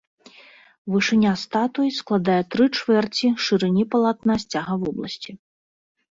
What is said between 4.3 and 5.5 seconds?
сцяга вобласці.